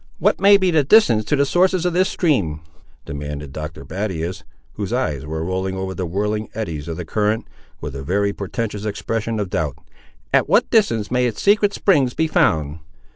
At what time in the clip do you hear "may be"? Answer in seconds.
0.41-0.71